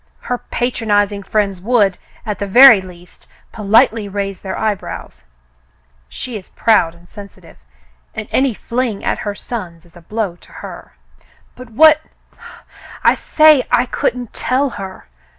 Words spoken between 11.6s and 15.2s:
what —"*'I say I couldn't tell her.